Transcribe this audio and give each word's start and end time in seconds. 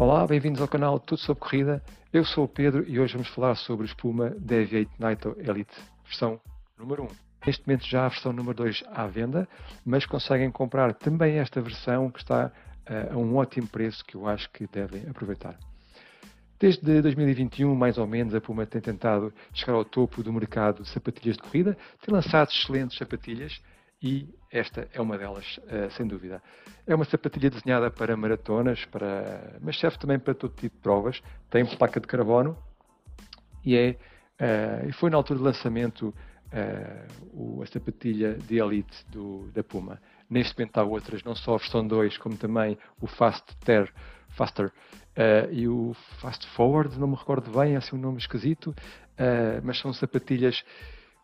Olá, 0.00 0.26
bem-vindos 0.26 0.62
ao 0.62 0.66
canal 0.66 0.98
Tudo 0.98 1.20
sobre 1.20 1.42
Corrida. 1.42 1.82
Eu 2.10 2.24
sou 2.24 2.44
o 2.44 2.48
Pedro 2.48 2.88
e 2.88 2.98
hoje 2.98 3.12
vamos 3.12 3.28
falar 3.28 3.54
sobre 3.54 3.84
o 3.84 3.86
Espuma 3.86 4.30
Deviate 4.30 4.90
Nitro 4.98 5.36
Elite, 5.38 5.76
versão 6.06 6.40
número 6.78 7.02
1. 7.02 7.08
Neste 7.46 7.66
momento 7.66 7.86
já 7.86 8.06
a 8.06 8.08
versão 8.08 8.32
número 8.32 8.54
2 8.54 8.82
à 8.90 9.06
venda, 9.06 9.46
mas 9.84 10.06
conseguem 10.06 10.50
comprar 10.50 10.94
também 10.94 11.36
esta 11.36 11.60
versão 11.60 12.10
que 12.10 12.18
está 12.18 12.46
uh, 12.46 13.12
a 13.12 13.16
um 13.18 13.36
ótimo 13.36 13.68
preço 13.68 14.02
que 14.06 14.14
eu 14.14 14.26
acho 14.26 14.48
que 14.52 14.66
devem 14.68 15.06
aproveitar. 15.06 15.58
Desde 16.58 17.02
2021, 17.02 17.74
mais 17.74 17.98
ou 17.98 18.06
menos, 18.06 18.34
a 18.34 18.40
Puma 18.40 18.64
tem 18.64 18.80
tentado 18.80 19.30
chegar 19.52 19.74
ao 19.74 19.84
topo 19.84 20.22
do 20.22 20.32
mercado 20.32 20.82
de 20.82 20.88
sapatilhas 20.88 21.36
de 21.36 21.42
corrida, 21.42 21.76
tem 22.00 22.14
lançado 22.14 22.48
excelentes 22.48 22.96
sapatilhas 22.96 23.60
e 24.02 24.28
esta 24.50 24.88
é 24.92 25.00
uma 25.00 25.18
delas, 25.18 25.58
uh, 25.58 25.90
sem 25.90 26.06
dúvida. 26.06 26.42
É 26.86 26.94
uma 26.94 27.04
sapatilha 27.04 27.50
desenhada 27.50 27.90
para 27.90 28.16
maratonas, 28.16 28.84
para, 28.86 29.58
mas 29.60 29.78
serve 29.78 29.98
também 29.98 30.18
para 30.18 30.34
todo 30.34 30.54
tipo 30.54 30.74
de 30.74 30.82
provas. 30.82 31.22
Tem 31.50 31.64
placa 31.76 32.00
de 32.00 32.06
carbono 32.06 32.56
e, 33.64 33.76
é, 33.76 33.96
uh, 34.88 34.92
foi 34.94 35.10
na 35.10 35.18
altura 35.18 35.38
do 35.38 35.44
lançamento 35.44 36.08
uh, 36.08 37.58
o, 37.58 37.62
a 37.62 37.66
sapatilha 37.66 38.34
de 38.34 38.58
elite 38.58 39.06
do, 39.08 39.50
da 39.52 39.62
Puma. 39.62 40.00
Neste 40.28 40.58
momento 40.58 40.78
há 40.78 40.82
outras, 40.82 41.22
não 41.22 41.34
só 41.34 41.54
a 41.54 41.58
versão 41.58 41.86
2, 41.86 42.16
como 42.18 42.36
também 42.36 42.78
o 43.00 43.06
Fast 43.06 43.54
Ter, 43.58 43.92
Faster 44.30 44.72
e 45.50 45.66
o 45.66 45.92
Fast 46.20 46.46
Forward, 46.50 46.98
não 46.98 47.08
me 47.08 47.16
recordo 47.16 47.50
bem, 47.50 47.74
é 47.74 47.76
assim 47.76 47.96
um 47.96 47.98
nome 47.98 48.18
esquisito, 48.18 48.72
mas 49.64 49.80
são 49.80 49.92
sapatilhas 49.92 50.64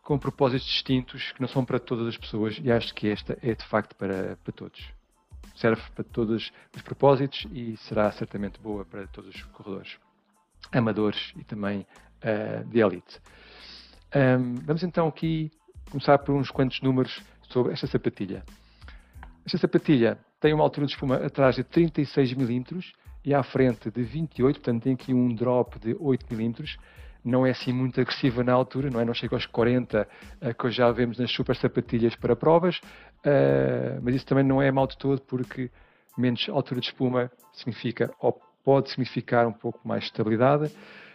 com 0.07 0.17
propósitos 0.17 0.65
distintos 0.65 1.33
que 1.33 1.41
não 1.41 1.49
são 1.49 1.65
para 1.65 1.77
todas 1.77 2.07
as 2.07 2.15
pessoas 2.15 2.57
e 2.63 2.71
acho 2.71 2.95
que 2.95 3.09
esta 3.09 3.37
é 3.41 3.53
de 3.53 3.65
facto 3.65 3.93
para, 3.93 4.37
para 4.41 4.53
todos. 4.53 4.81
Serve 5.53 5.81
para 5.93 6.03
todos 6.05 6.49
os 6.73 6.81
propósitos 6.81 7.45
e 7.51 7.75
será 7.75 8.09
certamente 8.13 8.57
boa 8.57 8.85
para 8.85 9.05
todos 9.07 9.35
os 9.35 9.43
corredores, 9.47 9.97
amadores 10.71 11.33
e 11.35 11.43
também 11.43 11.85
uh, 12.23 12.63
de 12.69 12.79
elite. 12.79 13.19
Um, 14.15 14.55
vamos 14.63 14.81
então 14.81 15.09
aqui 15.09 15.51
começar 15.91 16.17
por 16.19 16.35
uns 16.35 16.49
quantos 16.49 16.79
números 16.79 17.21
sobre 17.49 17.73
esta 17.73 17.85
sapatilha. 17.85 18.45
Esta 19.45 19.57
sapatilha 19.57 20.17
tem 20.39 20.53
uma 20.53 20.63
altura 20.63 20.85
de 20.85 20.93
espuma 20.93 21.17
atrás 21.17 21.57
de 21.57 21.65
36 21.65 22.31
mm 22.31 22.79
e 23.25 23.33
à 23.33 23.43
frente 23.43 23.91
de 23.91 24.03
28, 24.03 24.61
portanto 24.61 24.83
tem 24.83 24.93
aqui 24.93 25.13
um 25.13 25.35
drop 25.35 25.77
de 25.79 25.97
8 25.99 26.33
mm 26.33 26.77
não 27.27 27.45
é 27.45 27.51
assim 27.51 27.73
muito 27.73 27.99
agressiva 27.99 28.43
na 28.43 28.53
altura, 28.53 28.89
não 28.89 28.99
é? 28.99 29.05
Não 29.05 29.13
chega 29.13 29.35
aos 29.35 29.45
40 29.45 30.01
uh, 30.01 30.07
eh, 30.41 30.53
que 30.53 30.71
já 30.71 30.91
vemos 30.91 31.17
nas 31.17 31.31
super 31.31 31.55
sapatilhas 31.55 32.15
para 32.15 32.35
provas, 32.35 32.77
uh, 32.77 33.99
mas 34.01 34.15
isso 34.15 34.25
também 34.25 34.43
não 34.43 34.61
é 34.61 34.71
mal 34.71 34.87
de 34.87 34.97
todo 34.97 35.21
porque 35.21 35.69
menos 36.17 36.47
altura 36.49 36.79
de 36.79 36.87
espuma 36.87 37.31
significa 37.53 38.11
ou 38.19 38.39
pode 38.63 38.89
significar 38.89 39.47
um 39.47 39.53
pouco 39.53 39.85
mais 39.87 40.05
estabilidade. 40.05 40.71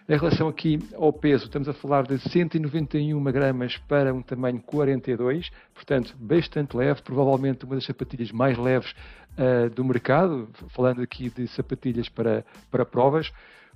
Em 0.08 0.16
relação 0.16 0.48
aqui 0.48 0.80
ao 0.94 1.12
peso, 1.12 1.44
estamos 1.44 1.68
a 1.68 1.72
falar 1.72 2.02
de 2.02 2.18
191 2.18 3.22
gramas 3.24 3.76
para 3.88 4.12
um 4.12 4.20
tamanho 4.20 4.60
42, 4.60 5.48
portanto, 5.72 6.14
bastante 6.18 6.76
leve, 6.76 7.00
provavelmente 7.02 7.64
uma 7.64 7.76
das 7.76 7.84
sapatilhas 7.84 8.32
mais 8.32 8.58
leves 8.58 8.92
uh, 9.38 9.70
do 9.70 9.84
mercado, 9.84 10.48
falando 10.70 11.02
aqui 11.02 11.30
de 11.30 11.46
sapatilhas 11.48 12.08
para, 12.08 12.44
para 12.70 12.84
provas. 12.84 13.32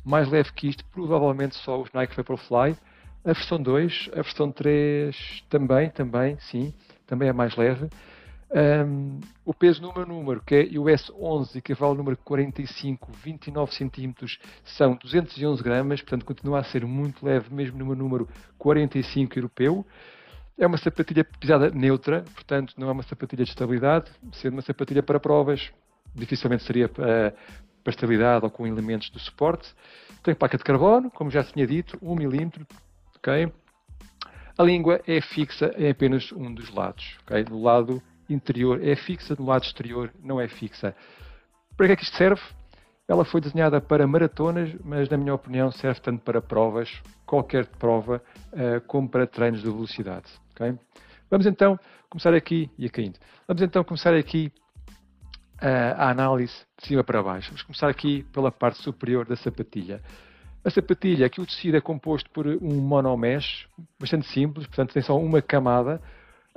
Mais 0.07 0.29
leve 0.29 0.53
que 0.53 0.69
isto, 0.69 0.85
provavelmente 0.85 1.57
só 1.57 1.83
os 1.83 1.93
Nike 1.93 2.15
Vaporfly. 2.15 2.77
A 3.25 3.33
versão 3.33 3.61
2, 3.61 4.11
a 4.13 4.23
versão 4.23 4.53
3 4.53 5.45
também, 5.51 5.91
também, 5.91 6.39
sim, 6.39 6.73
também 7.09 7.29
é 7.29 7.33
mais 7.33 7.57
leve. 7.57 7.89
Um, 8.49 9.19
o 9.45 9.53
peso 9.53 9.83
número 9.83 10.07
número, 10.07 10.41
que 10.47 10.55
é 10.55 10.79
o 10.79 10.85
S11 10.85 11.61
que 11.61 11.75
vale 11.75 11.95
o 11.95 11.97
número 11.97 12.17
45, 12.19 13.11
29 13.25 13.73
cm, 13.73 14.15
são 14.65 14.95
211 14.95 15.61
gramas, 15.61 16.01
portanto 16.01 16.25
continua 16.25 16.61
a 16.61 16.63
ser 16.63 16.87
muito 16.87 17.27
leve, 17.27 17.53
mesmo 17.53 17.77
no 17.77 17.87
meu 17.87 17.97
número 17.97 18.29
45 18.59 19.37
europeu. 19.37 19.85
É 20.57 20.65
uma 20.65 20.79
sapatilha 20.79 21.25
pisada 21.25 21.69
neutra, 21.71 22.23
portanto 22.33 22.75
não 22.79 22.89
é 22.89 22.93
uma 22.93 23.03
sapatilha 23.03 23.43
de 23.43 23.51
estabilidade, 23.51 24.09
sendo 24.35 24.53
uma 24.53 24.63
sapatilha 24.63 25.03
para 25.03 25.19
provas, 25.19 25.73
dificilmente 26.15 26.63
seria 26.63 26.89
para, 26.89 27.35
para 27.87 27.93
estabilidade 27.93 28.45
ou 28.45 28.51
com 28.51 28.67
elementos 28.67 29.09
de 29.11 29.21
suporte. 29.21 29.73
Tem 30.25 30.35
placa 30.35 30.59
de 30.59 30.65
carbono, 30.65 31.09
como 31.09 31.31
já 31.31 31.45
tinha 31.45 31.65
dito, 31.65 31.97
1 32.03 32.15
mm. 32.17 32.51
Okay? 33.19 33.53
A 34.59 34.63
língua 34.65 35.01
é 35.07 35.21
fixa 35.21 35.73
em 35.79 35.89
apenas 35.89 36.33
um 36.33 36.53
dos 36.53 36.69
lados. 36.75 37.17
Okay? 37.23 37.45
Do 37.45 37.63
lado 37.63 38.03
interior 38.29 38.83
é 38.83 38.97
fixa, 38.97 39.37
do 39.37 39.45
lado 39.45 39.63
exterior 39.63 40.13
não 40.21 40.41
é 40.41 40.49
fixa. 40.49 40.97
Para 41.77 41.87
que 41.87 41.93
é 41.93 41.97
que 41.97 42.03
isto 42.03 42.17
serve? 42.17 42.43
Ela 43.07 43.25
foi 43.25 43.41
desenhada 43.41 43.81
para 43.81 44.05
maratonas, 44.05 44.75
mas 44.85 45.09
na 45.09 45.17
minha 45.17 45.35
opinião 45.35 45.71
serve 45.71 46.01
tanto 46.01 46.25
para 46.25 46.43
provas, 46.43 46.91
qualquer 47.25 47.67
prova, 47.67 48.21
uh, 48.53 48.81
como 48.89 49.09
para 49.09 49.29
treinos 49.29 49.63
de 49.63 49.71
velocidade. 49.71 50.27
Okay? 50.51 50.75
Vamos 51.31 51.47
então 51.47 51.79
começar 52.11 52.35
aqui, 52.35 52.69
e 52.77 52.91
caindo. 52.91 53.17
Vamos 53.47 53.63
então 53.63 53.85
começar 53.85 54.13
aqui 54.13 54.53
a 55.61 56.11
análise 56.11 56.55
de 56.79 56.87
cima 56.87 57.03
para 57.03 57.23
baixo. 57.23 57.49
Vamos 57.49 57.63
começar 57.63 57.89
aqui 57.89 58.25
pela 58.33 58.51
parte 58.51 58.83
superior 58.83 59.27
da 59.27 59.37
sapatilha. 59.37 60.01
A 60.65 60.71
sapatilha, 60.71 61.27
aqui 61.27 61.41
o 61.41 61.47
tecido 61.47 61.77
é 61.77 61.81
composto 61.81 62.29
por 62.31 62.47
um 62.47 62.81
monomesh, 62.81 63.69
bastante 64.01 64.27
simples, 64.27 64.67
portanto 64.67 64.93
tem 64.93 65.03
só 65.03 65.17
uma 65.17 65.41
camada. 65.41 66.01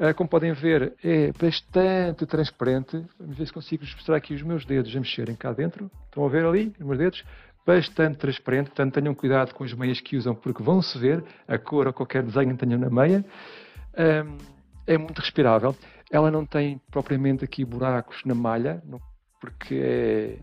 Ah, 0.02 0.14
como 0.14 0.30
podem 0.30 0.54
ver, 0.54 0.94
é 1.04 1.32
bastante 1.34 2.26
transparente. 2.26 3.06
Vamos 3.20 3.38
ver 3.38 3.46
se 3.46 3.54
consigo 3.54 3.84
mostrar 3.84 4.16
aqui 4.16 4.34
os 4.34 4.42
meus 4.42 4.66
dedos 4.66 4.96
a 4.96 5.00
mexerem 5.00 5.36
cá 5.36 5.52
dentro. 5.52 5.92
Estão 6.06 6.26
a 6.26 6.30
ver 6.30 6.46
ali 6.46 6.74
os 6.80 6.86
meus 6.86 6.98
dedos? 6.98 7.24
Bastante 7.68 8.18
transparente, 8.18 8.68
portanto 8.68 8.94
tenham 8.94 9.14
cuidado 9.14 9.54
com 9.54 9.64
as 9.64 9.74
meias 9.74 10.00
que 10.00 10.16
usam, 10.16 10.34
porque 10.34 10.64
vão-se 10.64 10.98
ver 10.98 11.24
a 11.48 11.58
cor 11.58 11.86
ou 11.86 11.94
qualquer 11.94 12.24
desenho 12.24 12.58
que 12.58 12.66
tenham 12.66 12.80
na 12.80 12.90
meia. 12.90 13.24
é 14.88 14.98
muito 14.98 15.20
respirável. 15.20 15.76
Ela 16.12 16.32
não 16.32 16.46
tem 16.46 16.82
propriamente 16.92 17.44
aqui 17.44 17.64
buracos 17.64 18.24
na 18.26 18.34
malha, 18.34 18.82
porque 19.40 19.76
é, 19.76 20.40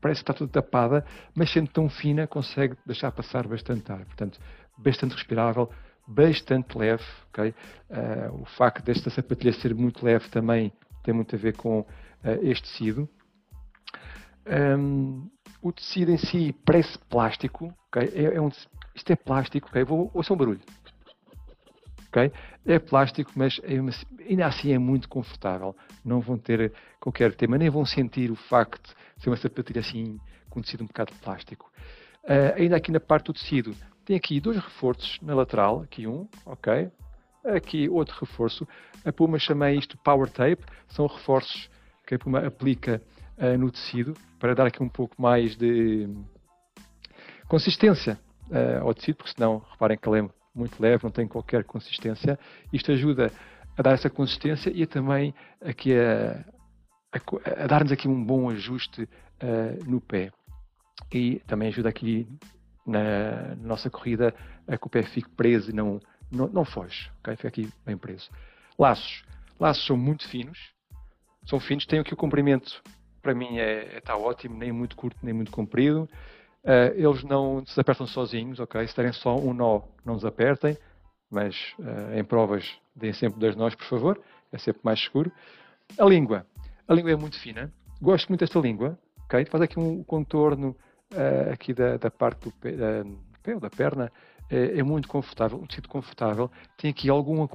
parece 0.00 0.22
que 0.22 0.30
está 0.30 0.34
tudo 0.34 0.50
tapada, 0.50 1.04
mas 1.34 1.50
sendo 1.50 1.70
tão 1.70 1.88
fina 1.88 2.26
consegue 2.26 2.76
deixar 2.84 3.12
passar 3.12 3.46
bastante 3.46 3.90
ar. 3.90 4.04
Portanto, 4.04 4.40
bastante 4.76 5.14
respirável, 5.14 5.70
bastante 6.06 6.76
leve. 6.76 7.04
Uh, 7.38 8.42
o 8.42 8.44
facto 8.44 8.84
desta 8.84 9.10
sapatilha 9.10 9.52
ser 9.52 9.74
muito 9.74 10.04
leve 10.04 10.28
também 10.30 10.72
tem 11.02 11.14
muito 11.14 11.34
a 11.34 11.38
ver 11.38 11.56
com 11.56 11.80
uh, 11.80 11.86
este 12.42 12.68
tecido. 12.68 13.08
Um, 14.46 15.28
o 15.60 15.72
tecido 15.72 16.10
em 16.10 16.18
si 16.18 16.54
parece 16.64 16.98
plástico. 17.10 17.72
É, 17.96 18.36
é 18.36 18.40
um, 18.40 18.48
isto 18.94 19.12
é 19.12 19.16
plástico. 19.16 19.68
Okay? 19.68 19.84
Vou, 19.84 20.10
ouça 20.14 20.32
um 20.32 20.36
barulho. 20.36 20.60
É 22.66 22.78
plástico, 22.78 23.30
mas 23.36 23.60
é 23.62 23.80
uma, 23.80 23.90
ainda 24.28 24.46
assim 24.46 24.72
é 24.72 24.78
muito 24.78 25.08
confortável. 25.08 25.76
Não 26.04 26.20
vão 26.20 26.38
ter 26.38 26.72
qualquer 27.00 27.34
tema, 27.34 27.58
nem 27.58 27.70
vão 27.70 27.84
sentir 27.84 28.30
o 28.30 28.36
facto 28.36 28.94
de 29.16 29.22
ser 29.22 29.30
uma 29.30 29.36
sapatilha 29.36 29.80
assim 29.80 30.18
com 30.48 30.60
tecido 30.60 30.84
um 30.84 30.86
bocado 30.86 31.12
de 31.12 31.18
plástico. 31.18 31.70
Uh, 32.24 32.54
ainda 32.56 32.76
aqui 32.76 32.90
na 32.90 33.00
parte 33.00 33.26
do 33.26 33.32
tecido, 33.32 33.74
tem 34.04 34.16
aqui 34.16 34.40
dois 34.40 34.56
reforços 34.56 35.18
na 35.22 35.34
lateral, 35.34 35.82
aqui 35.82 36.06
um, 36.06 36.26
ok? 36.44 36.90
Aqui 37.44 37.88
outro 37.88 38.16
reforço. 38.20 38.66
A 39.04 39.12
Puma 39.12 39.38
chama 39.38 39.70
isto 39.70 39.96
Power 39.98 40.30
Tape, 40.30 40.64
são 40.88 41.06
reforços 41.06 41.70
que 42.06 42.14
a 42.14 42.18
Puma 42.18 42.46
aplica 42.46 43.02
uh, 43.36 43.56
no 43.58 43.70
tecido 43.70 44.14
para 44.38 44.54
dar 44.54 44.66
aqui 44.66 44.82
um 44.82 44.88
pouco 44.88 45.20
mais 45.20 45.56
de 45.56 46.08
consistência 47.48 48.18
uh, 48.50 48.86
ao 48.86 48.94
tecido, 48.94 49.16
porque 49.16 49.32
senão, 49.32 49.62
reparem 49.70 49.96
que 49.96 50.08
ele 50.08 50.20
é 50.20 50.37
muito 50.54 50.80
leve, 50.80 51.04
não 51.04 51.10
tem 51.10 51.26
qualquer 51.26 51.64
consistência. 51.64 52.38
Isto 52.72 52.92
ajuda 52.92 53.32
a 53.76 53.82
dar 53.82 53.92
essa 53.92 54.10
consistência 54.10 54.70
e 54.74 54.86
também 54.86 55.34
aqui 55.60 55.92
a, 55.94 56.44
a, 57.12 57.64
a 57.64 57.66
dar-nos 57.66 57.92
aqui 57.92 58.08
um 58.08 58.24
bom 58.24 58.50
ajuste 58.50 59.02
uh, 59.02 59.90
no 59.90 60.00
pé. 60.00 60.30
E 61.12 61.40
também 61.46 61.68
ajuda 61.68 61.88
aqui 61.88 62.26
na 62.84 63.54
nossa 63.56 63.88
corrida 63.88 64.34
a 64.66 64.76
que 64.76 64.86
o 64.86 64.90
pé 64.90 65.02
fique 65.02 65.28
preso 65.30 65.70
e 65.70 65.74
não, 65.74 66.00
não, 66.30 66.48
não 66.48 66.64
foge, 66.64 67.10
okay? 67.20 67.36
fica 67.36 67.48
aqui 67.48 67.72
bem 67.84 67.96
preso. 67.96 68.30
Laços. 68.78 69.24
Laços 69.60 69.86
são 69.86 69.96
muito 69.96 70.28
finos, 70.28 70.72
são 71.44 71.58
finos, 71.58 71.84
têm 71.84 71.98
aqui 71.98 72.14
o 72.14 72.16
comprimento, 72.16 72.80
para 73.20 73.34
mim 73.34 73.58
é, 73.58 73.98
está 73.98 74.16
ótimo, 74.16 74.56
nem 74.56 74.70
muito 74.70 74.96
curto 74.96 75.18
nem 75.22 75.34
muito 75.34 75.50
comprido. 75.50 76.08
Uh, 76.68 76.92
eles 76.94 77.24
não 77.24 77.62
desapertam 77.62 78.06
sozinhos, 78.06 78.60
ok? 78.60 78.86
Se 78.86 78.94
derem 78.94 79.10
só 79.10 79.34
um 79.34 79.54
nó, 79.54 79.80
não 80.04 80.16
desapertem, 80.16 80.76
mas 81.30 81.74
uh, 81.78 82.14
em 82.14 82.22
provas 82.22 82.78
deem 82.94 83.14
sempre 83.14 83.40
dois 83.40 83.56
nós, 83.56 83.74
por 83.74 83.86
favor, 83.86 84.20
é 84.52 84.58
sempre 84.58 84.82
mais 84.84 85.00
seguro. 85.00 85.32
A 85.98 86.04
língua. 86.04 86.46
A 86.86 86.92
língua 86.92 87.10
é 87.10 87.16
muito 87.16 87.40
fina. 87.40 87.72
Gosto 88.02 88.28
muito 88.28 88.40
desta 88.40 88.58
língua, 88.58 88.98
ok? 89.24 89.46
Faz 89.46 89.62
aqui 89.62 89.80
um 89.80 90.04
contorno 90.04 90.76
uh, 91.14 91.52
aqui 91.54 91.72
da, 91.72 91.96
da, 91.96 92.10
parte 92.10 92.44
do 92.44 92.52
pé, 92.52 92.74
pé 93.42 93.54
ou 93.54 93.60
da 93.60 93.70
perna. 93.70 94.12
É, 94.50 94.82
muito 94.82 95.08
confortável, 95.08 95.58
um 95.58 95.66
tecido 95.66 95.88
confortável. 95.88 96.50
Tem 96.78 96.90
aqui 96.90 97.10
algum 97.10 97.46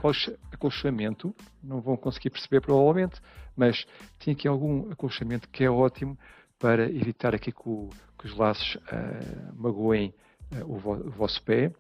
acolchamento, 0.52 1.36
não 1.64 1.82
vão 1.82 1.98
conseguir 1.98 2.30
perceber 2.30 2.62
provavelmente, 2.62 3.20
mas 3.56 3.84
tem 4.20 4.36
aqui 4.36 4.48
algum 4.48 4.92
acolchamento 4.92 5.50
que 5.50 5.64
é 5.64 5.72
ótimo 5.72 6.16
para 6.64 6.86
evitar 6.86 7.36
aqui 7.36 7.52
que, 7.52 7.62
o, 7.66 7.90
que 8.18 8.26
os 8.26 8.38
laços 8.38 8.76
uh, 8.76 9.54
magoem 9.54 10.14
uh, 10.56 10.74
o, 10.74 10.78
vo, 10.78 10.94
o, 10.94 11.10
vosso 11.10 11.44
pé. 11.44 11.74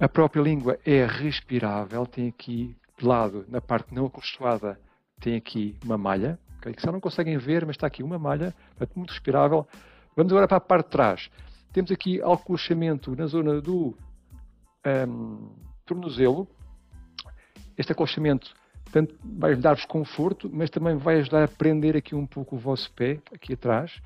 A 0.00 0.08
própria 0.08 0.42
língua 0.42 0.76
é 0.84 1.06
respirável, 1.06 2.04
tem 2.06 2.26
aqui 2.26 2.76
de 2.98 3.06
lado, 3.06 3.44
na 3.46 3.60
parte 3.60 3.94
não 3.94 4.06
acostuada, 4.06 4.80
tem 5.20 5.36
aqui 5.36 5.76
uma 5.84 5.96
malha, 5.96 6.40
okay, 6.58 6.74
que 6.74 6.82
só 6.82 6.90
não 6.90 6.98
conseguem 6.98 7.38
ver, 7.38 7.64
mas 7.64 7.76
está 7.76 7.86
aqui 7.86 8.02
uma 8.02 8.18
malha, 8.18 8.52
portanto, 8.70 8.96
muito 8.96 9.10
respirável. 9.10 9.64
Vamos 10.16 10.32
agora 10.32 10.48
para 10.48 10.56
a 10.56 10.60
parte 10.60 10.86
de 10.86 10.90
trás. 10.90 11.30
Temos 11.72 11.92
aqui 11.92 12.20
acolchamento 12.20 13.14
na 13.14 13.26
zona 13.26 13.60
do 13.60 13.96
um, 15.08 15.54
tornozelo. 15.86 16.48
Este 17.78 17.92
acolchamento 17.92 18.56
tanto 18.92 19.14
vai 19.22 19.54
dar-vos 19.56 19.84
conforto, 19.84 20.50
mas 20.52 20.70
também 20.70 20.96
vai 20.96 21.18
ajudar 21.18 21.44
a 21.44 21.48
prender 21.48 21.96
aqui 21.96 22.14
um 22.14 22.26
pouco 22.26 22.56
o 22.56 22.58
vosso 22.58 22.92
pé, 22.92 23.18
aqui 23.32 23.54
atrás. 23.54 24.00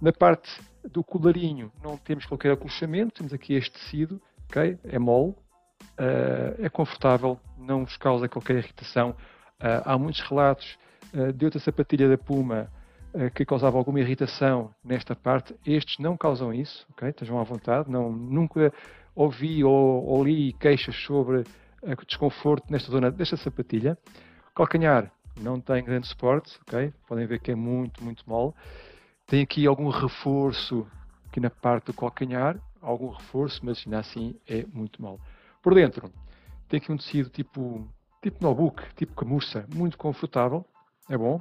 Na 0.00 0.12
parte 0.12 0.50
do 0.90 1.04
colarinho 1.04 1.70
não 1.82 1.96
temos 1.96 2.26
qualquer 2.26 2.52
acolchamento, 2.52 3.14
temos 3.14 3.32
aqui 3.32 3.54
este 3.54 3.72
tecido, 3.72 4.20
ok? 4.48 4.78
É 4.84 4.98
mole, 4.98 5.30
uh, 5.30 6.56
é 6.58 6.68
confortável, 6.68 7.38
não 7.58 7.84
vos 7.84 7.96
causa 7.96 8.28
qualquer 8.28 8.56
irritação. 8.56 9.10
Uh, 9.60 9.82
há 9.84 9.98
muitos 9.98 10.20
relatos 10.22 10.78
uh, 11.14 11.32
de 11.32 11.44
outra 11.44 11.60
sapatilha 11.60 12.08
da 12.08 12.18
Puma 12.18 12.68
que 13.34 13.44
causava 13.44 13.76
alguma 13.76 13.98
irritação 13.98 14.72
nesta 14.84 15.16
parte. 15.16 15.52
Estes 15.66 15.98
não 15.98 16.16
causam 16.16 16.54
isso, 16.54 16.86
ok? 16.92 17.08
Estejam 17.08 17.40
à 17.40 17.42
vontade. 17.42 17.90
Não, 17.90 18.12
nunca 18.12 18.72
ouvi 19.16 19.64
ou, 19.64 20.04
ou 20.06 20.22
li 20.22 20.52
queixas 20.52 20.94
sobre 20.94 21.42
desconforto 22.06 22.70
nesta 22.70 22.90
zona 22.90 23.10
desta 23.10 23.36
sapatilha. 23.36 23.98
Calcanhar 24.54 25.10
não 25.40 25.60
tem 25.60 25.82
grande 25.82 26.06
suporte, 26.06 26.58
ok? 26.62 26.92
Podem 27.06 27.26
ver 27.26 27.40
que 27.40 27.50
é 27.50 27.54
muito, 27.54 28.02
muito 28.02 28.28
mole. 28.28 28.52
Tem 29.26 29.42
aqui 29.42 29.66
algum 29.66 29.88
reforço 29.88 30.86
aqui 31.26 31.40
na 31.40 31.50
parte 31.50 31.86
do 31.86 31.94
calcanhar, 31.94 32.58
algum 32.82 33.08
reforço, 33.10 33.60
mas 33.64 33.82
ainda 33.86 34.00
assim 34.00 34.34
é 34.46 34.66
muito 34.66 35.00
mole. 35.00 35.20
Por 35.62 35.74
dentro, 35.74 36.12
tem 36.68 36.78
aqui 36.78 36.90
um 36.90 36.96
tecido 36.96 37.30
tipo, 37.30 37.88
tipo 38.20 38.42
notebook, 38.42 38.82
tipo 38.96 39.14
camurça, 39.14 39.64
muito 39.72 39.96
confortável, 39.96 40.66
é 41.08 41.16
bom. 41.16 41.40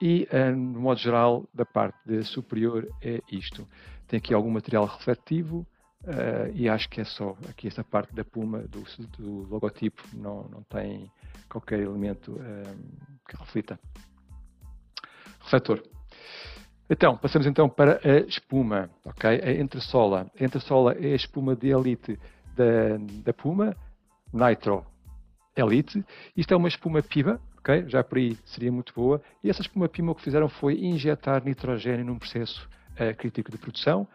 E, 0.00 0.28
uh, 0.32 0.54
no 0.54 0.80
modo 0.80 1.00
geral, 1.00 1.48
da 1.52 1.64
parte 1.64 2.22
superior 2.24 2.88
é 3.02 3.20
isto. 3.30 3.66
Tem 4.06 4.18
aqui 4.18 4.32
algum 4.32 4.50
material 4.50 4.86
refletivo, 4.86 5.66
Uh, 6.04 6.50
e 6.54 6.68
acho 6.68 6.88
que 6.88 7.00
é 7.00 7.04
só 7.04 7.36
aqui 7.48 7.66
essa 7.66 7.82
parte 7.82 8.14
da 8.14 8.24
Puma, 8.24 8.60
do, 8.60 8.84
do 9.18 9.48
logotipo, 9.48 10.02
não, 10.14 10.44
não 10.44 10.62
tem 10.62 11.10
qualquer 11.48 11.80
elemento 11.80 12.32
uh, 12.32 13.18
que 13.28 13.36
reflita. 13.36 13.78
Refletor. 15.40 15.82
Então, 16.88 17.16
passamos 17.16 17.46
então 17.46 17.68
para 17.68 18.00
a 18.02 18.20
espuma, 18.20 18.88
ok? 19.04 19.28
A 19.42 19.52
entressola. 19.52 20.30
A 20.40 20.44
entressola 20.44 20.92
é 20.92 21.12
a 21.12 21.16
espuma 21.16 21.54
de 21.54 21.68
elite 21.68 22.18
da, 22.54 22.96
da 23.24 23.32
Puma, 23.32 23.76
Nitro 24.32 24.86
Elite. 25.54 26.02
Isto 26.34 26.54
é 26.54 26.56
uma 26.56 26.68
espuma 26.68 27.02
piva, 27.02 27.40
ok? 27.58 27.84
Já 27.88 28.02
por 28.02 28.18
aí 28.18 28.38
seria 28.46 28.72
muito 28.72 28.94
boa. 28.94 29.20
E 29.44 29.50
essa 29.50 29.60
espuma 29.60 29.88
piva 29.88 30.12
o 30.12 30.14
que 30.14 30.22
fizeram 30.22 30.48
foi 30.48 30.78
injetar 30.78 31.44
nitrogênio 31.44 32.06
num 32.06 32.18
processo 32.18 32.66
uh, 32.92 33.14
crítico 33.16 33.50
de 33.50 33.58
produção 33.58 34.08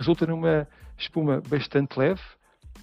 resulta 0.00 0.26
numa 0.26 0.66
espuma 0.96 1.42
bastante 1.46 1.98
leve, 1.98 2.22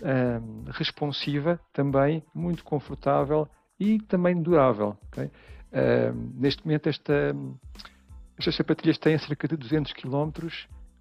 um, 0.03 0.69
responsiva 0.71 1.59
também, 1.73 2.23
muito 2.33 2.63
confortável 2.63 3.49
e 3.79 3.99
também 4.01 4.39
durável. 4.39 4.95
Okay? 5.07 5.31
Um, 5.73 6.39
neste 6.39 6.63
momento, 6.63 6.87
esta, 6.87 7.35
estas 8.37 8.55
sapatilhas 8.55 8.99
têm 8.99 9.17
cerca 9.17 9.47
de 9.47 9.57
200 9.57 9.93
km. 9.93 10.29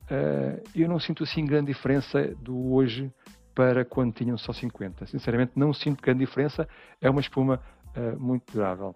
Uh, 0.09 0.63
eu 0.75 0.89
não 0.89 0.99
sinto 0.99 1.23
assim 1.23 1.45
grande 1.45 1.73
diferença 1.73 2.35
do 2.41 2.73
hoje 2.73 3.13
para 3.55 3.85
quando 3.85 4.15
tinham 4.15 4.39
só 4.39 4.55
50. 4.55 5.07
Sinceramente, 5.07 5.53
não 5.55 5.75
sinto 5.75 6.03
grande 6.03 6.21
diferença. 6.21 6.67
É 6.99 7.11
uma 7.11 7.21
espuma 7.21 7.61
uh, 7.95 8.19
muito 8.19 8.51
durável. 8.55 8.95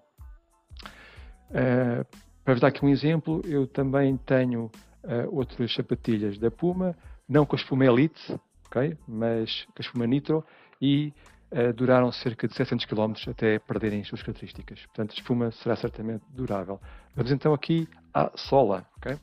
Uh, 1.51 2.07
para 2.43 2.55
vos 2.55 2.61
dar 2.63 2.69
aqui 2.69 2.83
um 2.83 2.89
exemplo, 2.89 3.43
eu 3.45 3.67
também 3.67 4.17
tenho 4.17 4.71
uh, 5.05 5.35
outras 5.35 5.73
sapatilhas 5.75 6.39
da 6.39 6.51
Puma, 6.51 6.97
não 7.29 7.47
com 7.47 7.57
a 7.57 7.59
espuma 7.59 7.85
Elite, 7.85 8.39
okay? 8.67 8.97
mas 9.07 9.65
com 9.67 9.75
a 9.79 9.81
espuma 9.81 10.07
Nitro, 10.07 10.45
e 10.81 11.13
uh, 11.53 11.73
duraram 11.73 12.11
cerca 12.13 12.49
de 12.49 12.55
700 12.55 12.87
km 12.87 13.13
até 13.29 13.59
perderem 13.59 14.01
as 14.01 14.09
suas 14.09 14.23
características. 14.23 14.85
Portanto, 14.87 15.13
a 15.13 15.15
espuma 15.15 15.51
será 15.53 15.77
certamente 15.77 16.25
durável. 16.31 16.81
Vamos 17.15 17.33
então 17.33 17.53
aqui 17.53 17.89
à 18.13 18.31
sola. 18.37 18.87
Okay? 18.99 19.17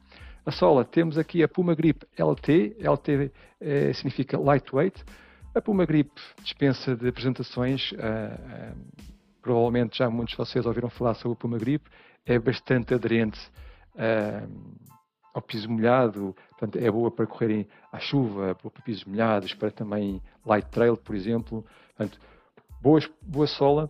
A 0.46 0.52
sola, 0.52 0.86
temos 0.86 1.18
aqui 1.18 1.44
a 1.44 1.48
Puma 1.48 1.76
Grip 1.76 2.06
LT, 2.18 2.78
LT 2.80 3.32
eh, 3.60 3.92
significa 3.92 4.38
lightweight. 4.38 5.04
A 5.54 5.62
Puma 5.62 5.86
Grip 5.86 6.10
dispensa 6.42 6.96
de 6.96 7.10
apresentações, 7.10 7.92
uh, 7.92 8.78
provavelmente 9.42 9.98
já 9.98 10.10
muitos 10.10 10.32
de 10.32 10.38
vocês 10.38 10.66
ouviram 10.66 10.90
falar 10.90 11.16
sobre 11.16 11.34
a 11.34 11.36
Puma 11.42 11.58
Grip, 11.58 11.84
é 12.26 12.40
bastante 12.40 12.94
aderente 12.94 13.38
ao 15.38 15.42
piso 15.42 15.70
molhado, 15.70 16.36
portanto, 16.50 16.80
é 16.84 16.90
boa 16.90 17.12
para 17.12 17.28
correrem 17.28 17.68
à 17.92 18.00
chuva, 18.00 18.56
para 18.56 18.72
pisos 18.84 19.06
molhados, 19.06 19.54
para 19.54 19.70
também 19.70 20.20
light 20.44 20.68
trail, 20.70 20.98
por 20.98 21.16
exemplo. 21.16 21.64
Portanto, 21.96 22.20
boa, 22.82 23.00
boa 23.22 23.46
sola, 23.46 23.88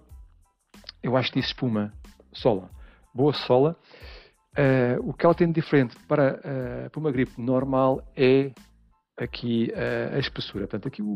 eu 1.02 1.16
acho 1.16 1.32
que 1.32 1.40
disse 1.40 1.54
espuma, 1.54 1.94
sola. 2.34 2.70
Boa 3.14 3.32
sola. 3.32 3.78
Uh, 4.58 5.10
o 5.10 5.14
que 5.14 5.26
ela 5.26 5.34
tem 5.34 5.48
de 5.48 5.54
diferente 5.54 5.96
para 6.06 6.34
uh, 6.34 6.90
para 6.90 7.00
uma 7.00 7.12
gripe 7.12 7.40
normal 7.40 8.04
é 8.16 8.52
aqui 9.16 9.72
uh, 9.72 10.16
a 10.16 10.20
espessura. 10.20 10.68
Portanto, 10.68 10.90
aqui 10.90 11.02
o, 11.02 11.16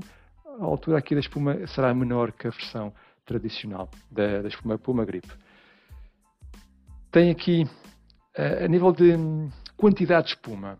a 0.61 0.63
altura 0.63 0.97
aqui 0.97 1.13
da 1.13 1.19
espuma 1.19 1.67
será 1.67 1.93
menor 1.93 2.31
que 2.31 2.47
a 2.47 2.51
versão 2.51 2.93
tradicional 3.25 3.89
da, 4.09 4.43
da 4.43 4.47
espuma 4.47 4.77
Puma 4.77 5.03
Grip. 5.03 5.27
Tem 7.11 7.29
aqui, 7.29 7.67
a 8.63 8.65
nível 8.69 8.93
de 8.93 9.17
Quantidade 9.81 10.27
de 10.27 10.33
espuma. 10.35 10.77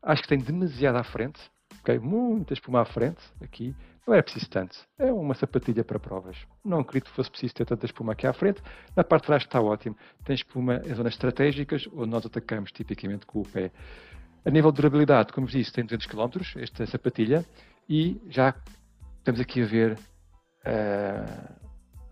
Acho 0.00 0.22
que 0.22 0.28
tem 0.28 0.38
demasiado 0.38 0.94
à 0.94 1.02
frente. 1.02 1.40
Okay? 1.80 1.98
Muita 1.98 2.54
espuma 2.54 2.82
à 2.82 2.84
frente 2.84 3.18
aqui. 3.42 3.74
Não 4.06 4.14
é 4.14 4.22
preciso 4.22 4.48
tanto. 4.48 4.78
É 4.96 5.12
uma 5.12 5.34
sapatilha 5.34 5.82
para 5.82 5.98
provas. 5.98 6.36
Não 6.64 6.78
acredito 6.78 7.10
que 7.10 7.16
fosse 7.16 7.28
preciso 7.28 7.54
ter 7.54 7.66
tanta 7.66 7.86
espuma 7.86 8.12
aqui 8.12 8.24
à 8.24 8.32
frente. 8.32 8.62
Na 8.94 9.02
parte 9.02 9.22
de 9.22 9.26
trás 9.26 9.42
está 9.42 9.60
ótimo. 9.60 9.96
Tem 10.24 10.36
espuma 10.36 10.80
em 10.86 10.94
zonas 10.94 11.14
estratégicas, 11.14 11.88
onde 11.92 12.08
nós 12.08 12.24
atacamos 12.24 12.70
tipicamente 12.70 13.26
com 13.26 13.40
o 13.40 13.48
pé. 13.48 13.72
A 14.44 14.50
nível 14.50 14.70
de 14.70 14.76
durabilidade, 14.76 15.32
como 15.32 15.48
disse, 15.48 15.72
tem 15.72 15.84
200 15.84 16.06
km 16.06 16.40
esta 16.62 16.86
sapatilha. 16.86 17.44
E 17.88 18.22
já 18.28 18.54
estamos 19.18 19.40
aqui 19.40 19.60
a 19.60 19.66
ver 19.66 19.94
uh, 19.94 21.54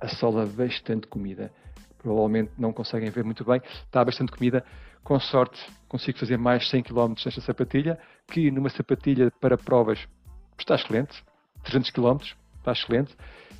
a 0.00 0.08
sola 0.08 0.46
bastante 0.46 1.06
comida. 1.06 1.52
Provavelmente 1.96 2.50
não 2.58 2.72
conseguem 2.72 3.08
ver 3.08 3.22
muito 3.22 3.44
bem. 3.44 3.62
Está 3.84 4.04
bastante 4.04 4.32
comida 4.32 4.64
com 5.04 5.20
sorte, 5.20 5.60
consigo 5.86 6.18
fazer 6.18 6.38
mais 6.38 6.68
100 6.70 6.82
km 6.84 7.14
nesta 7.24 7.40
sapatilha, 7.42 7.98
que 8.26 8.50
numa 8.50 8.70
sapatilha 8.70 9.30
para 9.40 9.56
provas 9.56 10.08
está 10.58 10.74
excelente. 10.74 11.22
300 11.62 11.90
km 11.90 12.16
está 12.58 12.72
excelente, 12.72 13.16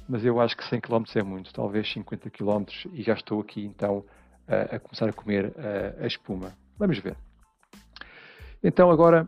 mas 0.08 0.24
eu 0.24 0.40
acho 0.40 0.56
que 0.56 0.64
100 0.64 0.80
km 0.80 1.04
é 1.14 1.22
muito, 1.22 1.52
talvez 1.52 1.90
50 1.92 2.30
km, 2.30 2.64
e 2.92 3.02
já 3.02 3.12
estou 3.14 3.40
aqui 3.40 3.64
então 3.64 4.04
a, 4.48 4.76
a 4.76 4.80
começar 4.80 5.08
a 5.08 5.12
comer 5.12 5.52
a, 5.56 6.04
a 6.04 6.06
espuma. 6.06 6.52
Vamos 6.78 6.98
ver. 6.98 7.16
Então 8.62 8.90
agora 8.90 9.26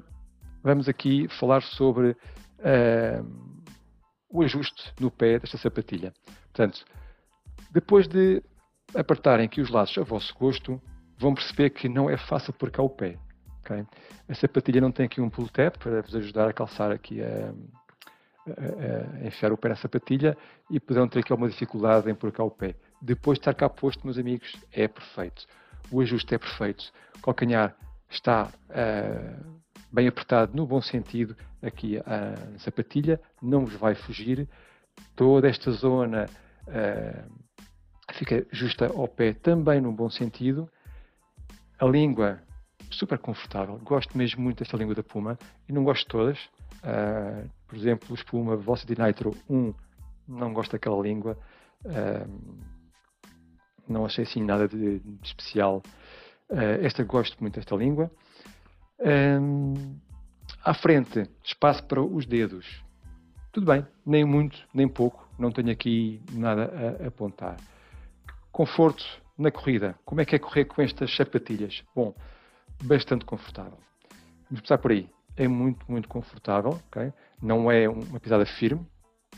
vamos 0.62 0.88
aqui 0.88 1.28
falar 1.28 1.62
sobre 1.62 2.11
uh, 2.11 3.56
o 4.30 4.42
ajuste 4.42 4.92
no 4.99 5.11
pé 5.11 5.38
desta 5.38 5.58
sapatilha. 5.58 6.12
Portanto, 6.52 6.85
depois 7.70 8.08
de 8.08 8.42
apertarem 8.94 9.46
aqui 9.46 9.61
os 9.61 9.70
laços 9.70 9.99
a 9.99 10.02
vosso 10.02 10.35
gosto, 10.35 10.80
vão 11.18 11.35
perceber 11.35 11.70
que 11.70 11.88
não 11.88 12.08
é 12.08 12.16
fácil 12.16 12.52
pôr 12.52 12.70
cá 12.70 12.82
o 12.82 12.90
pé. 12.90 13.16
Okay? 13.61 13.85
A 14.28 14.35
sapatilha 14.35 14.80
não 14.80 14.92
tem 14.92 15.06
aqui 15.06 15.20
um 15.20 15.30
pull 15.30 15.49
tab 15.49 15.76
para 15.78 16.02
vos 16.02 16.14
ajudar 16.14 16.49
a 16.49 16.52
calçar 16.52 16.92
aqui 16.92 17.20
a, 17.23 17.52
a, 18.49 19.23
a 19.23 19.26
enfiar 19.26 19.52
o 19.52 19.56
pé 19.56 19.70
na 19.70 19.76
sapatilha 19.76 20.37
e 20.70 20.78
poderão 20.78 21.08
ter 21.08 21.20
aqui 21.20 21.32
alguma 21.32 21.49
dificuldade 21.49 22.11
em 22.11 22.14
pôr 22.14 22.32
cá 22.32 22.44
o 22.44 22.50
pé. 22.50 22.75
Depois 23.00 23.38
de 23.38 23.42
estar 23.42 23.54
cá 23.54 23.68
posto, 23.68 24.04
meus 24.04 24.18
amigos, 24.18 24.56
é 24.73 24.87
perfeito. 24.87 25.46
O 25.90 26.00
ajuste 26.00 26.35
é 26.35 26.38
perfeito. 26.38 26.92
O 27.18 27.23
calcanhar 27.23 27.76
está 28.08 28.49
uh, 28.70 29.61
bem 29.92 30.08
apertado 30.08 30.56
no 30.56 30.66
bom 30.66 30.80
sentido 30.80 31.37
aqui 31.62 31.99
a 31.99 32.58
sapatilha, 32.58 33.20
não 33.42 33.64
vos 33.64 33.75
vai 33.75 33.94
fugir. 33.94 34.49
Toda 35.14 35.49
esta 35.49 35.70
zona 35.73 36.26
uh, 36.66 37.32
fica 38.14 38.46
justa 38.50 38.87
ao 38.87 39.08
pé 39.08 39.32
também 39.32 39.80
no 39.80 39.92
bom 39.92 40.08
sentido 40.08 40.70
a 41.78 41.85
língua, 41.85 42.40
super 42.90 43.18
confortável. 43.18 43.78
Gosto 43.78 44.16
mesmo 44.16 44.42
muito 44.42 44.59
desta 44.59 44.76
língua 44.76 44.95
da 44.95 45.02
Puma 45.02 45.38
e 45.68 45.73
não 45.73 45.85
gosto 45.85 46.02
de 46.02 46.09
todas. 46.09 46.38
Uh, 46.83 47.49
por 47.66 47.76
exemplo, 47.76 48.09
o 48.11 48.14
Espuma 48.14 48.56
Velocity 48.56 49.00
Nitro 49.00 49.37
1, 49.49 49.75
não 50.28 50.52
gosto 50.52 50.73
daquela 50.73 51.00
língua. 51.00 51.38
Uh, 51.85 52.66
não 53.88 54.04
achei 54.04 54.25
assim 54.25 54.42
nada 54.42 54.66
de, 54.66 55.00
de 55.00 55.26
especial. 55.26 55.83
Uh, 56.50 56.83
esta 56.85 57.04
gosto 57.04 57.37
muito 57.40 57.54
desta 57.54 57.75
língua. 57.75 58.11
À 60.64 60.75
frente, 60.75 61.28
espaço 61.45 61.85
para 61.85 62.02
os 62.02 62.25
dedos. 62.25 62.83
Tudo 63.52 63.66
bem, 63.66 63.87
nem 64.04 64.25
muito, 64.25 64.66
nem 64.73 64.88
pouco, 64.88 65.28
não 65.38 65.50
tenho 65.50 65.71
aqui 65.71 66.23
nada 66.33 66.99
a 67.00 67.06
apontar. 67.06 67.56
Conforto 68.50 69.04
na 69.38 69.50
corrida. 69.50 69.99
Como 70.05 70.21
é 70.21 70.25
que 70.25 70.35
é 70.37 70.38
correr 70.38 70.64
com 70.64 70.83
estas 70.83 71.14
sapatilhas? 71.14 71.83
Bom, 71.95 72.14
bastante 72.83 73.25
confortável. 73.25 73.78
Vamos 74.49 74.61
começar 74.61 74.78
por 74.78 74.90
aí. 74.90 75.09
É 75.37 75.47
muito, 75.47 75.85
muito 75.90 76.09
confortável, 76.09 76.81
okay? 76.88 77.12
não 77.43 77.71
é 77.71 77.88
uma 77.88 78.19
pisada 78.19 78.47
firme, 78.47 78.87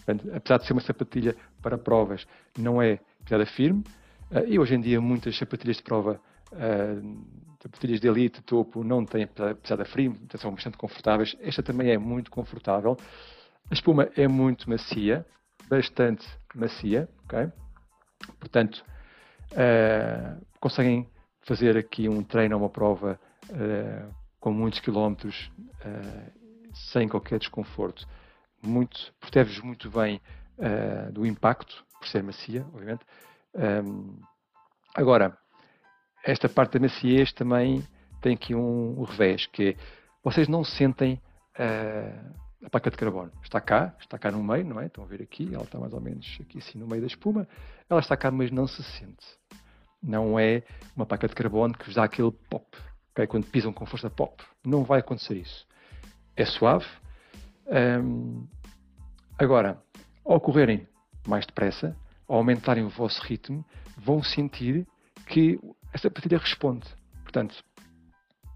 Portanto, 0.09 0.31
apesar 0.35 0.59
de 0.59 0.67
ser 0.67 0.73
uma 0.73 0.81
sapatilha 0.81 1.37
para 1.61 1.77
provas, 1.77 2.27
não 2.59 2.81
é 2.81 2.99
pisada 3.25 3.45
firme. 3.45 3.85
Uh, 4.31 4.47
e 4.47 4.59
hoje 4.59 4.75
em 4.75 4.81
dia 4.81 5.01
muitas 5.01 5.37
sapatilhas 5.37 5.77
de 5.77 5.83
prova, 5.83 6.21
uh, 6.53 7.27
sapatilhas 7.63 8.01
de 8.01 8.09
elite, 8.09 8.43
topo, 8.43 8.83
não 8.83 9.05
têm 9.05 9.29
pisada 9.63 9.85
firme, 9.85 10.19
então 10.23 10.41
são 10.41 10.53
bastante 10.53 10.79
confortáveis. 10.79 11.37
Esta 11.41 11.63
também 11.63 11.91
é 11.91 11.99
muito 11.99 12.31
confortável. 12.31 12.97
A 13.71 13.75
espuma 13.75 14.09
é 14.17 14.27
muito 14.27 14.69
macia, 14.71 15.27
bastante 15.69 16.27
macia, 16.55 17.07
ok? 17.25 17.51
Portanto, 18.41 18.83
uh, 19.53 20.47
conseguem 20.61 21.09
fazer 21.43 21.77
aqui 21.77 22.09
um 22.09 22.23
treino 22.23 22.57
ou 22.57 22.63
uma 22.63 22.69
prova 22.69 23.19
uh, 23.51 24.15
com 24.41 24.53
muitos 24.53 24.81
quilómetros 24.81 25.51
uh, 25.85 26.33
sem 26.75 27.09
qualquer 27.09 27.39
desconforto. 27.39 28.07
Muito, 28.63 29.13
protege-vos 29.21 29.61
muito 29.61 29.91
bem 29.91 30.21
do 31.13 31.25
impacto, 31.25 31.85
por 31.97 32.09
ser 32.09 32.21
macia, 32.21 32.67
obviamente. 32.75 33.05
Um, 33.55 34.19
agora, 34.93 35.39
esta 36.25 36.49
parte 36.49 36.73
da 36.73 36.81
maciez 36.81 37.33
também 37.33 37.87
tem 38.21 38.35
aqui 38.35 38.57
um, 38.57 38.99
um 38.99 39.05
revés, 39.05 39.47
que 39.47 39.69
é, 39.69 39.77
vocês 40.25 40.49
não 40.49 40.65
sentem 40.65 41.23
a 42.65 42.71
placa 42.71 42.91
de 42.91 42.97
carbono. 42.97 43.33
Está 43.43 43.61
cá, 43.61 43.95
está 44.01 44.19
cá 44.19 44.31
no 44.31 44.43
meio, 44.43 44.65
não 44.65 44.81
é? 44.81 44.87
Estão 44.87 45.05
a 45.05 45.07
ver 45.07 45.23
aqui, 45.23 45.49
ela 45.55 45.65
está 45.65 45.79
mais 45.79 45.93
ou 45.93 46.01
menos 46.01 46.39
aqui 46.41 46.59
assim 46.59 46.79
no 46.79 46.87
meio 46.87 47.01
da 47.01 47.07
espuma. 47.07 47.49
Ela 47.89 48.01
está 48.01 48.17
cá, 48.17 48.31
mas 48.31 48.51
não 48.51 48.67
se 48.67 48.83
sente 48.83 49.39
não 50.03 50.39
é 50.39 50.63
uma 50.97 51.07
placa 51.07 51.29
de 51.29 51.35
carbono 51.35 51.75
que 51.75 51.87
vos 51.87 51.95
dá 51.95 52.05
aquele 52.05 52.31
pop. 52.31 52.67
Okay? 53.13 53.27
Quando 53.27 53.47
pisam 53.47 53.73
com 53.73 53.87
força 53.87 54.09
pop. 54.09 54.43
Não 54.65 54.85
vai 54.85 55.01
acontecer 55.01 55.37
isso. 55.37 55.67
É 56.37 56.45
suave. 56.45 56.87
Um, 57.67 58.47
agora, 59.39 59.83
ao 60.25 60.41
correrem 60.41 60.87
mais 61.27 61.45
depressa, 61.45 61.97
ao 62.27 62.37
aumentarem 62.37 62.85
o 62.85 62.89
vosso 62.89 63.21
ritmo, 63.23 63.65
vão 63.97 64.23
sentir 64.23 64.87
que 65.27 65.59
essa 65.93 66.05
sapatilha 66.05 66.39
responde. 66.39 66.87
Portanto, 67.23 67.63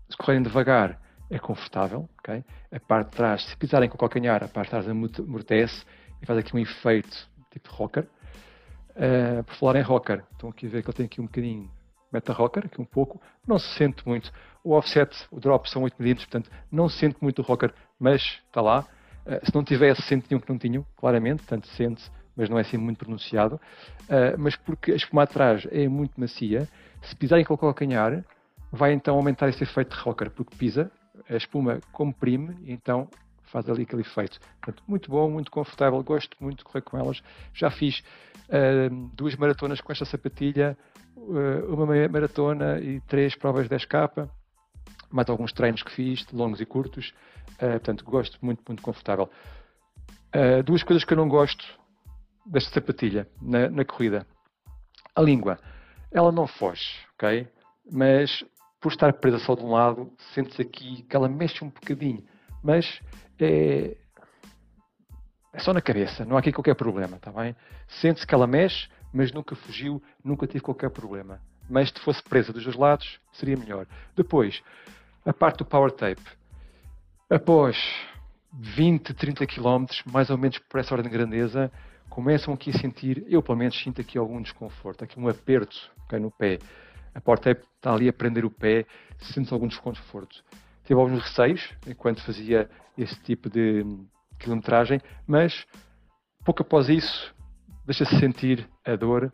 se 0.09 0.17
correrem 0.17 0.43
devagar, 0.43 1.01
é 1.33 1.39
confortável. 1.39 2.09
Okay? 2.19 2.45
A 2.71 2.79
parte 2.79 3.11
de 3.11 3.17
trás, 3.17 3.45
se 3.45 3.57
pisarem 3.57 3.89
com 3.89 3.97
o 3.97 3.99
calcanhar, 3.99 4.45
a 4.45 4.49
parte 4.49 4.67
de 4.67 4.71
trás 4.71 4.89
amortece 4.89 5.85
e 6.21 6.27
faz 6.27 6.39
aqui 6.39 6.55
um 6.55 6.61
efeito 6.61 7.29
tipo 7.51 7.71
rocker. 7.73 8.07
Uh, 8.91 9.43
por 9.45 9.55
falar 9.55 9.77
em 9.77 9.83
rocker, 9.83 10.23
estão 10.33 10.51
aqui 10.51 10.67
a 10.67 10.69
ver 10.69 10.83
que 10.83 10.91
ele 10.91 10.97
tem 10.97 11.07
aqui 11.07 11.21
um 11.21 11.25
bocadinho 11.25 11.71
meta 12.13 12.31
rocker, 12.31 12.67
aqui 12.67 12.79
um 12.79 12.85
pouco, 12.85 13.21
não 13.47 13.59
se 13.59 13.67
sente 13.75 14.07
muito. 14.07 14.31
O 14.63 14.73
offset, 14.73 15.11
o 15.31 15.41
drop 15.41 15.69
são 15.69 15.83
8 15.83 15.97
mm, 15.99 16.15
portanto 16.17 16.51
não 16.71 16.89
se 16.91 16.99
sente 16.99 17.17
muito 17.23 17.41
o 17.41 17.43
rocker, 17.43 17.73
mas 17.99 18.23
está 18.47 18.61
lá. 18.61 18.87
Uh, 19.27 19.47
se 19.47 19.55
não 19.55 19.65
tivesse, 19.65 20.03
sentiam 20.03 20.39
que 20.39 20.49
não 20.51 20.59
tinham, 20.59 20.87
claramente, 20.97 21.39
portanto 21.39 21.67
sente 21.69 22.11
mas 22.35 22.49
não 22.49 22.57
é 22.59 22.63
assim 22.63 22.79
muito 22.79 22.99
pronunciado. 22.99 23.61
Uh, 24.05 24.39
mas 24.39 24.57
porque 24.57 24.93
a 24.93 24.97
espuma 24.97 25.23
atrás 25.23 25.67
é 25.71 25.87
muito 25.89 26.19
macia, 26.21 26.69
se 27.03 27.15
pisarem 27.17 27.45
com 27.45 27.55
o 27.55 27.59
calcanhar, 27.59 28.25
vai 28.71 28.93
então 28.93 29.15
aumentar 29.15 29.49
esse 29.49 29.63
efeito 29.63 29.95
de 29.95 30.03
rocker, 30.03 30.31
porque 30.31 30.57
pisa, 30.57 30.91
a 31.29 31.37
espuma 31.37 31.81
comprime, 31.93 32.57
então 32.67 33.09
faz 33.53 33.69
ali 33.69 33.83
aquele 33.83 34.01
efeito. 34.01 34.41
Portanto, 34.61 34.83
muito 34.89 35.11
bom, 35.11 35.31
muito 35.31 35.51
confortável, 35.51 36.03
gosto 36.03 36.37
muito 36.41 36.59
de 36.59 36.65
correr 36.65 36.81
com 36.81 36.99
elas. 36.99 37.23
Já 37.53 37.71
fiz 37.71 38.03
uh, 38.49 39.11
duas 39.15 39.37
maratonas 39.37 39.81
com 39.81 39.93
esta 39.93 40.07
sapatilha, 40.07 40.77
uh, 41.17 41.73
uma 41.73 41.87
maratona 42.09 42.81
e 42.81 43.01
três 43.01 43.35
provas 43.35 43.69
10K, 43.69 44.29
mais 45.11 45.29
alguns 45.29 45.53
treinos 45.53 45.83
que 45.83 45.93
fiz, 45.93 46.27
longos 46.33 46.61
e 46.61 46.67
curtos. 46.67 47.13
Uh, 47.55 47.73
portanto, 47.73 48.05
gosto 48.05 48.39
muito, 48.41 48.63
muito 48.67 48.83
confortável. 48.83 49.31
duas 50.65 50.83
coisas 50.83 51.05
que 51.05 51.13
eu 51.13 51.19
não 51.19 51.29
gosto 51.29 51.63
desta 52.47 52.73
sapatilha 52.73 53.29
na, 53.41 53.69
na 53.69 53.85
corrida. 53.85 54.27
A 55.15 55.21
língua. 55.21 55.59
Ela 56.11 56.33
não 56.33 56.47
foge, 56.47 57.07
ok? 57.15 57.47
Mas 57.91 58.45
por 58.83 58.91
estar 58.91 59.13
presa 59.15 59.39
só 59.39 59.55
de 59.55 59.63
um 59.63 59.71
lado, 59.71 60.13
sente-se 60.35 60.61
aqui 60.61 61.03
que 61.05 61.15
ela 61.15 61.29
mexe 61.29 61.65
um 61.65 61.69
bocadinho. 61.69 62.25
Mas 62.63 63.01
é, 63.41 63.97
é 65.53 65.59
só 65.61 65.73
na 65.73 65.81
cabeça, 65.81 66.25
não 66.25 66.37
há 66.37 66.41
aqui 66.41 66.53
qualquer 66.53 66.75
problema, 66.75 67.17
está 67.17 67.31
bem? 67.31 67.55
Sente-se 67.87 68.27
que 68.27 68.35
ela 68.35 68.47
mexe, 68.47 68.89
mas 69.13 69.33
nunca 69.33 69.55
fugiu, 69.55 70.03
nunca 70.25 70.49
tive 70.49 70.61
qualquer 70.61 70.91
problema. 70.91 71.41
Mas 71.71 71.91
se 71.91 72.01
fosse 72.01 72.21
presa 72.25 72.53
dos 72.53 72.65
dois 72.65 72.77
lados, 72.77 73.21
seria 73.33 73.57
melhor. 73.57 73.87
Depois, 74.17 74.61
a 75.25 75.33
parte 75.33 75.59
do 75.59 75.65
power 75.65 75.93
tape. 75.93 76.21
Após 77.31 77.79
20, 78.53 79.15
30 79.15 79.47
km, 79.47 79.87
mais 80.13 80.29
ou 80.29 80.37
menos 80.37 80.59
por 80.59 80.81
essa 80.81 80.93
ordem 80.93 81.09
de 81.09 81.17
grandeza, 81.17 81.71
começam 82.11 82.53
aqui 82.53 82.71
a 82.71 82.79
sentir, 82.79 83.25
eu 83.29 83.43
pelo 83.43 83.57
menos 83.57 83.81
sinto 83.81 84.01
aqui 84.01 84.19
algum 84.19 84.43
desconforto, 84.43 85.05
aqui 85.05 85.19
um 85.21 85.29
aperto 85.29 85.91
okay, 86.05 86.19
no 86.19 86.33
pé. 86.33 86.59
A 87.15 87.21
power 87.21 87.39
tape 87.39 87.63
está 87.77 87.93
ali 87.93 88.09
a 88.09 88.13
prender 88.13 88.45
o 88.45 88.51
pé, 88.51 88.87
sente 89.19 89.53
algum 89.53 89.69
desconforto 89.69 90.43
tive 90.85 91.01
alguns 91.01 91.23
receios 91.23 91.71
enquanto 91.87 92.23
fazia 92.23 92.69
esse 92.97 93.19
tipo 93.23 93.49
de 93.49 93.85
quilometragem, 94.39 95.01
mas 95.27 95.67
pouco 96.45 96.63
após 96.63 96.89
isso 96.89 97.35
deixa-se 97.85 98.19
sentir 98.19 98.69
a 98.85 98.97
dor, 98.97 99.33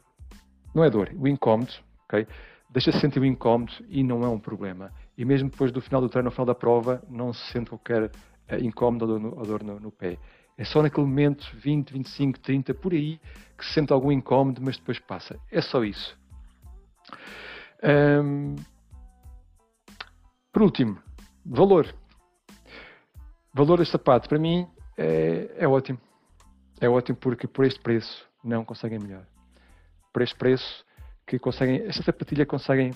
não 0.75 0.85
é 0.85 0.91
dor, 0.91 1.11
o 1.17 1.27
incómodo, 1.27 1.73
ok? 2.05 2.27
Deixa-se 2.71 3.01
sentir 3.01 3.21
o 3.21 3.25
incómodo 3.25 3.73
e 3.89 4.03
não 4.03 4.23
é 4.23 4.29
um 4.29 4.39
problema. 4.39 4.93
E 5.17 5.25
mesmo 5.25 5.51
depois 5.51 5.73
do 5.73 5.81
final 5.81 6.01
do 6.01 6.09
treino, 6.09 6.27
no 6.27 6.31
final 6.31 6.47
da 6.47 6.55
prova, 6.55 7.03
não 7.09 7.33
se 7.33 7.43
sente 7.51 7.71
qualquer 7.71 8.11
eh, 8.47 8.59
incómodo 8.61 9.35
ou 9.37 9.47
dor 9.47 9.63
no, 9.63 9.81
no 9.81 9.91
pé. 9.91 10.19
É 10.57 10.65
só 10.65 10.83
naquele 10.83 11.07
momento, 11.07 11.49
20, 11.55 11.93
25, 11.93 12.41
30, 12.41 12.75
por 12.75 12.93
aí, 12.93 13.19
que 13.57 13.65
se 13.65 13.73
sente 13.73 13.93
algum 13.93 14.13
incómodo, 14.13 14.61
mas 14.63 14.77
depois 14.77 14.99
passa. 14.99 15.39
É 15.51 15.63
só 15.63 15.83
isso. 15.83 16.17
Um, 17.83 18.57
por 20.53 20.63
último, 20.63 21.01
Valor. 21.51 21.95
Valor 23.55 23.79
deste 23.79 23.93
sapato, 23.93 24.29
para 24.29 24.39
mim, 24.39 24.69
é, 24.99 25.51
é 25.57 25.67
ótimo. 25.67 25.99
É 26.81 26.89
ótimo 26.89 27.17
porque 27.17 27.47
por 27.47 27.65
este 27.65 27.81
preço 27.81 28.29
não 28.45 28.65
conseguem 28.65 28.99
melhor. 28.99 29.25
Por 30.13 30.23
este 30.23 30.37
preço 30.37 30.85
que 31.27 31.39
conseguem, 31.39 31.87
esta 31.87 32.03
sapatilha 32.03 32.45
conseguem 32.45 32.93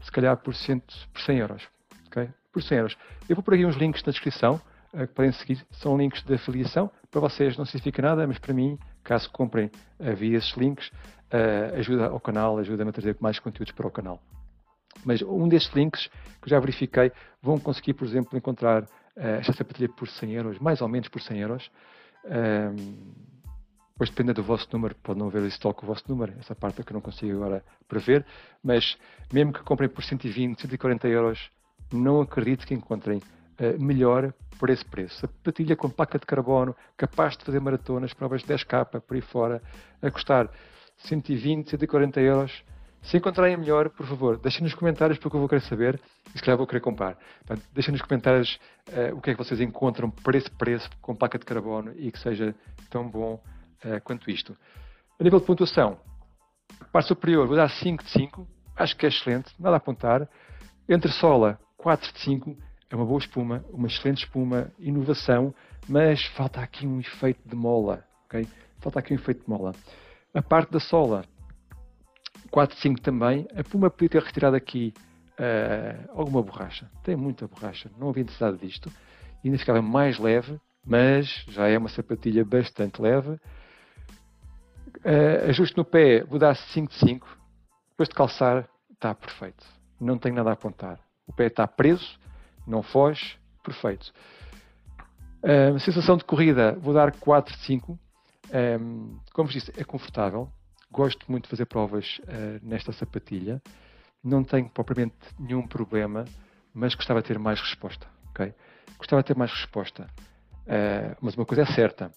se 0.00 0.10
calhar 0.10 0.36
por, 0.38 0.54
cento, 0.54 0.94
por 1.12 1.20
100 1.20 1.38
euros. 1.38 1.68
Okay? 2.08 2.28
Por 2.52 2.62
100 2.62 2.78
euros. 2.78 2.96
Eu 3.28 3.36
vou 3.36 3.42
por 3.42 3.54
aqui 3.54 3.64
uns 3.64 3.76
links 3.76 4.02
na 4.02 4.10
descrição 4.10 4.60
uh, 4.92 5.06
que 5.06 5.14
podem 5.14 5.32
seguir. 5.32 5.64
São 5.70 5.96
links 5.96 6.22
de 6.24 6.34
afiliação. 6.34 6.90
Para 7.10 7.20
vocês 7.20 7.56
não 7.56 7.64
significa 7.64 8.02
nada, 8.02 8.26
mas 8.26 8.38
para 8.38 8.52
mim, 8.52 8.78
caso 9.04 9.30
comprem 9.30 9.70
via 10.16 10.38
esses 10.38 10.52
links, 10.56 10.90
uh, 11.32 11.78
ajuda 11.78 12.06
ao 12.06 12.20
canal, 12.20 12.58
ajuda-me 12.58 12.90
a 12.90 12.92
trazer 12.92 13.16
mais 13.20 13.38
conteúdos 13.38 13.72
para 13.72 13.86
o 13.86 13.90
canal. 13.90 14.20
Mas 15.04 15.22
um 15.22 15.48
destes 15.48 15.74
links 15.74 16.08
que 16.42 16.50
já 16.50 16.58
verifiquei, 16.58 17.12
vão 17.42 17.58
conseguir, 17.58 17.94
por 17.94 18.06
exemplo, 18.06 18.36
encontrar 18.36 18.82
uh, 18.82 18.88
esta 19.40 19.52
sapatilha 19.52 19.88
por 19.88 20.08
100 20.08 20.32
euros, 20.32 20.58
mais 20.58 20.80
ou 20.80 20.88
menos 20.88 21.08
por 21.08 21.20
100 21.20 21.38
euros. 21.38 21.70
Um, 22.24 23.36
depois 23.96 24.10
depende 24.10 24.34
do 24.34 24.42
vosso 24.42 24.68
número, 24.70 24.94
pode 24.96 25.18
não 25.18 25.28
haver 25.28 25.42
estoque 25.44 25.82
o 25.82 25.86
vosso 25.86 26.04
número, 26.06 26.34
essa 26.38 26.54
parte 26.54 26.82
é 26.82 26.84
que 26.84 26.92
eu 26.92 26.94
não 26.94 27.00
consigo 27.00 27.34
agora 27.36 27.64
prever, 27.88 28.26
mas 28.62 28.98
mesmo 29.32 29.54
que 29.54 29.62
comprem 29.62 29.88
por 29.88 30.04
120, 30.04 30.60
140 30.60 31.08
euros, 31.08 31.50
não 31.90 32.20
acredito 32.20 32.66
que 32.66 32.74
encontrem 32.74 33.18
uh, 33.18 33.82
melhor 33.82 34.34
por 34.58 34.68
esse 34.68 34.84
preço. 34.84 35.18
Sapatilha 35.20 35.74
com 35.76 35.88
placa 35.88 36.18
de 36.18 36.26
carbono, 36.26 36.76
capaz 36.94 37.38
de 37.38 37.44
fazer 37.44 37.58
maratonas, 37.58 38.12
provas 38.12 38.42
de 38.42 38.48
10k 38.48 39.00
por 39.00 39.14
aí 39.14 39.22
fora, 39.22 39.62
a 40.02 40.10
custar 40.10 40.50
120, 40.98 41.70
140 41.70 42.20
euros, 42.20 42.64
se 43.06 43.16
encontrarem 43.16 43.56
melhor, 43.56 43.90
por 43.90 44.04
favor, 44.04 44.36
deixem 44.36 44.62
nos 44.62 44.74
comentários 44.74 45.16
porque 45.18 45.36
eu 45.36 45.40
vou 45.40 45.48
querer 45.48 45.60
saber 45.60 46.00
e 46.34 46.38
se 46.38 46.42
calhar 46.42 46.56
vou 46.56 46.66
querer 46.66 46.80
comprar. 46.80 47.16
Portanto, 47.46 47.64
deixem 47.72 47.92
nos 47.92 48.02
comentários 48.02 48.58
uh, 48.88 49.16
o 49.16 49.20
que 49.20 49.30
é 49.30 49.34
que 49.34 49.38
vocês 49.38 49.60
encontram 49.60 50.10
por 50.10 50.34
esse 50.34 50.50
preço 50.50 50.90
com 51.00 51.14
placa 51.14 51.38
de 51.38 51.44
carbono 51.44 51.92
e 51.96 52.10
que 52.10 52.18
seja 52.18 52.52
tão 52.90 53.08
bom 53.08 53.34
uh, 53.84 54.00
quanto 54.02 54.28
isto. 54.28 54.56
A 55.20 55.22
nível 55.22 55.38
de 55.38 55.46
pontuação, 55.46 55.98
parte 56.90 57.06
superior 57.06 57.46
vou 57.46 57.56
dar 57.56 57.70
5 57.70 58.02
de 58.02 58.10
5, 58.10 58.46
acho 58.74 58.96
que 58.96 59.06
é 59.06 59.08
excelente, 59.08 59.54
nada 59.58 59.76
a 59.76 59.78
apontar. 59.78 60.28
Entre 60.88 61.10
sola, 61.12 61.60
4 61.76 62.12
de 62.12 62.20
5, 62.20 62.56
é 62.90 62.96
uma 62.96 63.04
boa 63.04 63.18
espuma, 63.18 63.64
uma 63.70 63.86
excelente 63.86 64.24
espuma, 64.24 64.72
inovação, 64.80 65.54
mas 65.88 66.24
falta 66.36 66.60
aqui 66.60 66.86
um 66.86 66.98
efeito 66.98 67.48
de 67.48 67.54
mola, 67.54 68.04
ok? 68.24 68.48
Falta 68.80 68.98
aqui 68.98 69.12
um 69.12 69.16
efeito 69.16 69.44
de 69.44 69.48
mola. 69.48 69.74
A 70.36 70.42
parte 70.42 70.70
da 70.70 70.78
sola, 70.78 71.24
4, 72.50 72.76
5 72.76 73.00
também. 73.00 73.48
A 73.56 73.64
Puma 73.64 73.88
podia 73.88 74.10
ter 74.10 74.22
retirado 74.22 74.54
aqui 74.54 74.92
uh, 75.40 76.10
alguma 76.14 76.42
borracha. 76.42 76.90
Tem 77.02 77.16
muita 77.16 77.48
borracha. 77.48 77.90
Não 77.96 78.10
havia 78.10 78.22
necessidade 78.22 78.58
disto. 78.58 78.92
E 79.42 79.48
ainda 79.48 79.58
ficava 79.58 79.80
mais 79.80 80.18
leve, 80.18 80.60
mas 80.84 81.42
já 81.48 81.68
é 81.68 81.78
uma 81.78 81.88
sapatilha 81.88 82.44
bastante 82.44 83.00
leve. 83.00 83.30
Uh, 84.98 85.48
ajuste 85.48 85.74
no 85.74 85.86
pé, 85.86 86.22
vou 86.24 86.38
dar 86.38 86.54
5 86.54 86.92
de 86.92 86.98
5. 86.98 87.38
Depois 87.92 88.10
de 88.10 88.14
calçar, 88.14 88.68
está 88.92 89.14
perfeito. 89.14 89.64
Não 89.98 90.18
tenho 90.18 90.34
nada 90.34 90.50
a 90.50 90.52
apontar. 90.52 91.00
O 91.26 91.32
pé 91.32 91.46
está 91.46 91.66
preso, 91.66 92.20
não 92.66 92.82
foge, 92.82 93.38
perfeito. 93.64 94.12
Uh, 95.42 95.80
sensação 95.80 96.18
de 96.18 96.24
corrida, 96.26 96.76
vou 96.78 96.92
dar 96.92 97.10
4 97.12 97.54
de 97.54 97.60
5. 97.62 97.98
Um, 98.52 99.18
como 99.32 99.48
vos 99.48 99.54
disse, 99.54 99.72
é 99.76 99.84
confortável. 99.84 100.50
Gosto 100.90 101.30
muito 101.30 101.44
de 101.44 101.50
fazer 101.50 101.66
provas 101.66 102.18
uh, 102.24 102.64
nesta 102.66 102.92
sapatilha. 102.92 103.60
Não 104.22 104.44
tenho 104.44 104.68
propriamente 104.68 105.16
nenhum 105.38 105.66
problema, 105.66 106.24
mas 106.72 106.94
gostava 106.94 107.20
de 107.20 107.28
ter 107.28 107.38
mais 107.38 107.60
resposta. 107.60 108.06
Okay? 108.30 108.54
Gostava 108.98 109.22
de 109.22 109.28
ter 109.28 109.36
mais 109.36 109.50
resposta. 109.50 110.08
Uh, 110.62 111.16
mas 111.20 111.34
uma 111.36 111.44
coisa 111.44 111.62
é 111.62 111.66
certa: 111.66 112.12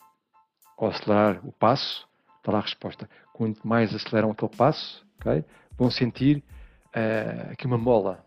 ao 0.77 0.87
acelerar 0.87 1.45
o 1.45 1.51
passo, 1.51 2.07
está 2.37 2.51
lá 2.51 2.59
a 2.59 2.61
resposta. 2.61 3.09
Quanto 3.33 3.67
mais 3.67 3.93
aceleram 3.93 4.31
aquele 4.31 4.51
passo, 4.55 5.05
okay, 5.19 5.43
vão 5.77 5.89
sentir 5.89 6.43
uh, 6.87 7.51
aqui 7.51 7.65
uma 7.65 7.77
mola. 7.77 8.23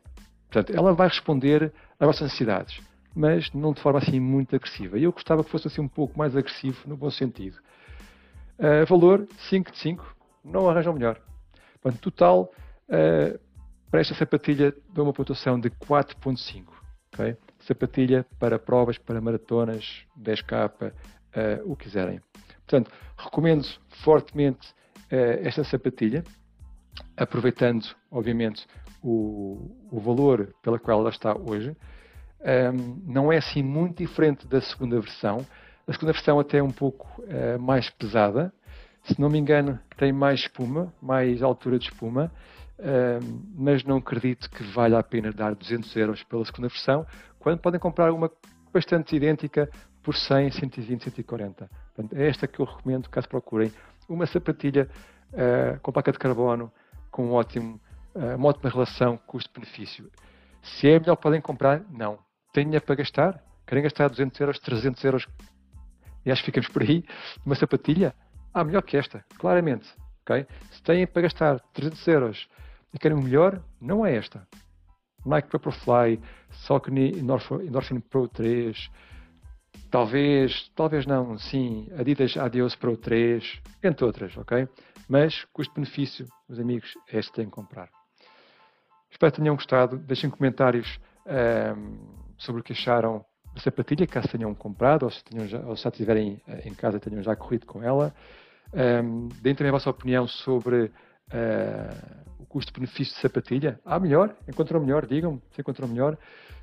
Portanto, 0.50 0.76
ela 0.76 0.92
vai 0.92 1.08
responder 1.08 1.72
às 1.98 2.06
vossas 2.06 2.22
necessidades, 2.22 2.80
mas 3.14 3.50
não 3.52 3.72
de 3.72 3.80
forma 3.80 3.98
assim 3.98 4.20
muito 4.20 4.54
agressiva. 4.54 4.98
E 4.98 5.04
eu 5.04 5.12
gostava 5.12 5.42
que 5.42 5.50
fosse 5.50 5.66
assim 5.66 5.80
um 5.80 5.88
pouco 5.88 6.18
mais 6.18 6.36
agressivo, 6.36 6.78
no 6.86 6.96
bom 6.96 7.10
sentido. 7.10 7.58
Uh, 8.62 8.86
valor 8.86 9.26
5 9.50 9.72
de 9.72 9.78
5, 9.78 10.16
não 10.44 10.68
arranjam 10.68 10.92
melhor. 10.92 11.20
Portanto, 11.80 12.00
total, 12.00 12.52
uh, 12.88 13.38
para 13.90 14.00
esta 14.00 14.14
sapatilha 14.14 14.72
dou 14.90 15.04
uma 15.04 15.12
pontuação 15.12 15.58
de 15.58 15.68
4.5. 15.68 16.66
Okay? 17.12 17.36
Sapatilha 17.58 18.24
para 18.38 18.60
provas, 18.60 18.98
para 18.98 19.20
maratonas, 19.20 20.04
10K, 20.16 20.92
uh, 20.92 20.92
o 21.72 21.74
que 21.74 21.84
quiserem. 21.84 22.20
Portanto, 22.64 22.90
recomendo 23.18 23.66
fortemente 24.02 24.70
uh, 25.10 25.46
esta 25.46 25.64
sapatilha, 25.64 26.22
aproveitando, 27.16 27.84
obviamente, 28.10 28.66
o, 29.02 29.76
o, 29.90 30.00
valor 30.00 30.54
pela 30.62 30.78
qual 30.78 31.00
ela 31.00 31.10
está 31.10 31.36
hoje. 31.36 31.76
Um, 32.40 33.02
não 33.04 33.32
é 33.32 33.38
assim 33.38 33.62
muito 33.62 33.98
diferente 33.98 34.46
da 34.46 34.60
segunda 34.60 35.00
versão. 35.00 35.44
A 35.86 35.92
segunda 35.92 36.12
versão 36.12 36.38
até 36.38 36.58
é 36.58 36.62
um 36.62 36.70
pouco 36.70 37.08
uh, 37.22 37.60
mais 37.60 37.90
pesada. 37.90 38.52
Se 39.04 39.20
não 39.20 39.28
me 39.28 39.38
engano, 39.38 39.80
tem 39.96 40.12
mais 40.12 40.40
espuma, 40.40 40.92
mais 41.02 41.42
altura 41.42 41.76
de 41.78 41.86
espuma, 41.86 42.30
uh, 42.78 43.42
mas 43.56 43.82
não 43.82 43.96
acredito 43.96 44.48
que 44.48 44.62
valha 44.62 44.98
a 44.98 45.02
pena 45.02 45.32
dar 45.32 45.54
200 45.54 45.94
euros 45.96 46.22
pela 46.22 46.44
segunda 46.44 46.68
versão, 46.68 47.04
quando 47.40 47.58
podem 47.58 47.80
comprar 47.80 48.12
uma 48.12 48.30
bastante 48.72 49.16
idêntica 49.16 49.68
por 50.04 50.14
100, 50.14 50.52
120, 50.52 51.02
140. 51.04 51.68
Portanto, 51.94 52.16
é 52.16 52.28
esta 52.28 52.46
que 52.46 52.60
eu 52.60 52.66
recomendo 52.66 53.10
caso 53.10 53.28
procurem 53.28 53.72
uma 54.08 54.24
sapatilha 54.26 54.88
uh, 55.32 55.80
com 55.80 55.90
placa 55.90 56.12
de 56.12 56.18
carbono, 56.18 56.72
com 57.10 57.26
um 57.26 57.32
ótimo, 57.32 57.80
uma 58.14 58.48
ótima 58.48 58.70
relação 58.70 59.18
custo-benefício. 59.26 60.10
Se 60.62 60.88
é 60.88 60.98
melhor 60.98 61.16
podem 61.16 61.40
comprar, 61.40 61.82
não. 61.90 62.18
Dinheiro 62.54 62.84
para 62.84 62.94
gastar? 62.94 63.42
Querem 63.66 63.82
gastar 63.82 64.08
200 64.08 64.40
euros, 64.40 64.58
300 64.58 65.04
euros 65.04 65.28
e 66.24 66.30
acho 66.30 66.42
que 66.42 66.46
ficamos 66.46 66.68
por 66.68 66.82
aí, 66.82 67.04
uma 67.44 67.54
sapatilha, 67.54 68.14
ah, 68.54 68.64
melhor 68.64 68.82
que 68.82 68.96
esta, 68.96 69.24
claramente. 69.38 69.88
Okay? 70.22 70.46
Se 70.70 70.82
têm 70.82 71.06
para 71.06 71.22
gastar 71.22 71.60
300 71.72 72.06
euros 72.08 72.48
e 72.94 72.98
querem 72.98 73.16
o 73.16 73.22
melhor, 73.22 73.62
não 73.80 74.04
é 74.04 74.14
esta. 74.16 74.46
Nike 75.24 75.48
Vaporfly, 75.52 76.20
Saucony 76.50 77.18
Endorphin 77.18 78.00
Pro 78.00 78.28
3, 78.28 78.90
talvez, 79.90 80.70
talvez 80.74 81.06
não, 81.06 81.38
sim, 81.38 81.88
Adidas 81.96 82.36
Adios 82.36 82.74
Pro 82.74 82.96
3, 82.96 83.62
entre 83.82 84.04
outras, 84.04 84.36
ok? 84.36 84.68
Mas 85.08 85.44
custo-benefício, 85.52 86.26
meus 86.48 86.60
amigos, 86.60 86.94
é 87.10 87.18
este 87.18 87.30
que 87.30 87.36
têm 87.36 87.46
que 87.46 87.52
comprar. 87.52 87.88
Espero 89.10 89.32
que 89.32 89.40
tenham 89.40 89.54
gostado. 89.54 89.98
Deixem 89.98 90.30
comentários 90.30 90.98
um, 91.26 91.30
ehm, 91.30 91.98
sobre 92.38 92.60
o 92.60 92.64
que 92.64 92.72
acharam 92.72 93.24
a 93.54 93.60
sapatilha, 93.60 94.06
caso 94.06 94.28
tenham 94.28 94.54
comprado 94.54 95.04
ou 95.04 95.10
se, 95.10 95.22
tenham 95.24 95.46
já, 95.46 95.60
ou 95.60 95.76
já 95.76 95.90
tiverem 95.90 96.40
eh, 96.48 96.68
em 96.68 96.74
casa 96.74 96.98
tenham 96.98 97.22
já 97.22 97.36
corrido 97.36 97.66
com 97.66 97.82
ela. 97.82 98.14
Um, 98.72 99.28
deem 99.42 99.54
também 99.54 99.68
a 99.68 99.72
vossa 99.72 99.90
opinião 99.90 100.26
sobre 100.26 100.84
uh, 100.84 102.22
o 102.38 102.46
custo-benefício 102.46 103.14
de 103.14 103.20
sapatilha. 103.20 103.78
Há 103.84 104.00
melhor? 104.00 104.34
Encontrou 104.48 104.80
melhor? 104.80 105.06
Digam-me 105.06 105.42
se 105.54 105.60
encontrou 105.60 105.88
melhor. 105.88 106.16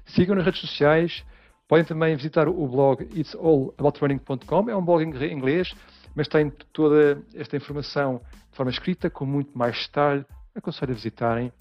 Sigam 0.07 0.35
nas 0.35 0.45
redes 0.45 0.61
sociais. 0.61 1.23
Podem 1.67 1.85
também 1.85 2.15
visitar 2.15 2.47
o 2.47 2.67
blog 2.67 3.07
it'sallaboutRunning.com. 3.13 4.69
É 4.71 4.75
um 4.75 4.83
blog 4.83 5.03
em 5.03 5.31
inglês, 5.31 5.71
mas 6.15 6.27
tem 6.27 6.49
toda 6.73 7.21
esta 7.35 7.55
informação 7.55 8.21
de 8.49 8.57
forma 8.57 8.71
escrita, 8.71 9.07
com 9.07 9.25
muito 9.25 9.55
mais 9.55 9.85
detalhe. 9.85 10.25
Aconselho 10.55 10.93
a 10.93 10.95
visitarem. 10.95 11.53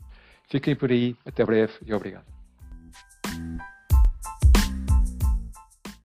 Fiquem 0.49 0.75
por 0.75 0.91
aí. 0.91 1.14
Até 1.27 1.45
breve 1.45 1.75
e 1.85 1.93
obrigado. 1.93 2.38